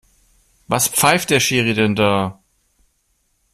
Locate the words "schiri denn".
1.39-1.93